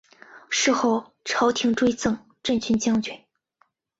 [0.49, 3.23] 事后朝廷追赠镇军将军。